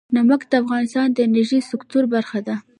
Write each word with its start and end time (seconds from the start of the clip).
نمک 0.15 0.41
د 0.51 0.53
افغانستان 0.61 1.07
د 1.11 1.17
انرژۍ 1.27 1.61
سکتور 1.71 2.03
برخه 2.13 2.39
ده. 2.47 2.55